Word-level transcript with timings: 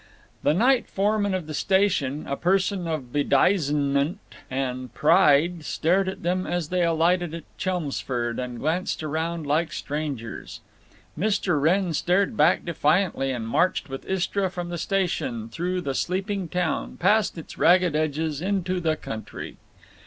The 0.41 0.55
night 0.55 0.87
foreman 0.87 1.35
of 1.35 1.45
the 1.45 1.53
station, 1.53 2.25
a 2.27 2.35
person 2.35 2.87
of 2.87 3.13
bedizenment 3.13 4.17
and 4.49 4.91
pride, 4.95 5.63
stared 5.63 6.09
at 6.09 6.23
them 6.23 6.47
as 6.47 6.69
they 6.69 6.83
alighted 6.83 7.35
at 7.35 7.43
Chelmsford 7.59 8.39
and 8.39 8.57
glanced 8.57 9.03
around 9.03 9.45
like 9.45 9.71
strangers. 9.71 10.59
Mr. 11.15 11.61
Wrenn 11.61 11.93
stared 11.93 12.35
back 12.35 12.65
defiantly 12.65 13.29
and 13.29 13.47
marched 13.47 13.89
with 13.89 14.09
Istra 14.09 14.49
from 14.49 14.69
the 14.69 14.79
station, 14.79 15.49
through 15.49 15.81
the 15.81 15.93
sleeping 15.93 16.47
town, 16.47 16.97
past 16.97 17.37
its 17.37 17.59
ragged 17.59 17.95
edges, 17.95 18.41
into 18.41 18.79
the 18.79 18.95
country. 18.95 19.57